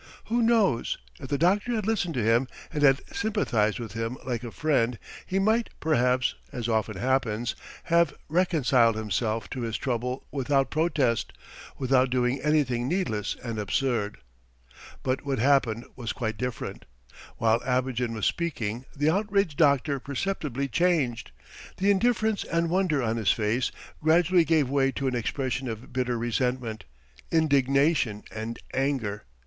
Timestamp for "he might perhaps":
5.27-6.33